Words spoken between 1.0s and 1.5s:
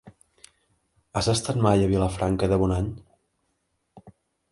Has